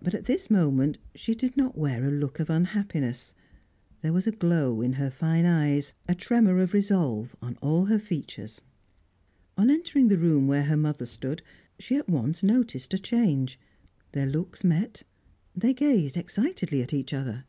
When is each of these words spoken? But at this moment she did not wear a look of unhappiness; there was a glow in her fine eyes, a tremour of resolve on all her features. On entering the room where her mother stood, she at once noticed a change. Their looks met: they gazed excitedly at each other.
But 0.00 0.14
at 0.14 0.26
this 0.26 0.52
moment 0.52 0.98
she 1.16 1.34
did 1.34 1.56
not 1.56 1.76
wear 1.76 2.06
a 2.06 2.10
look 2.12 2.38
of 2.38 2.48
unhappiness; 2.48 3.34
there 4.02 4.12
was 4.12 4.24
a 4.24 4.30
glow 4.30 4.80
in 4.80 4.92
her 4.92 5.10
fine 5.10 5.44
eyes, 5.44 5.92
a 6.06 6.14
tremour 6.14 6.60
of 6.60 6.74
resolve 6.74 7.34
on 7.42 7.56
all 7.60 7.86
her 7.86 7.98
features. 7.98 8.60
On 9.58 9.70
entering 9.70 10.06
the 10.06 10.16
room 10.16 10.46
where 10.46 10.66
her 10.66 10.76
mother 10.76 11.06
stood, 11.06 11.42
she 11.80 11.96
at 11.96 12.08
once 12.08 12.40
noticed 12.40 12.94
a 12.94 12.98
change. 13.00 13.58
Their 14.12 14.26
looks 14.26 14.62
met: 14.62 15.02
they 15.56 15.74
gazed 15.74 16.16
excitedly 16.16 16.80
at 16.80 16.94
each 16.94 17.12
other. 17.12 17.44